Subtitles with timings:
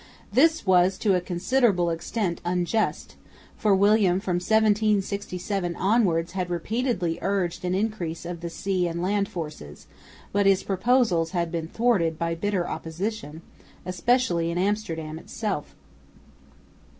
[0.33, 3.17] This was to a considerable extent unjust,
[3.55, 9.29] for William from 1767 onwards had repeatedly urged an increase of the sea and land
[9.29, 9.85] forces,
[10.31, 13.43] but his proposals had been thwarted by bitter opposition,
[13.85, 15.75] especially in Amsterdam itself.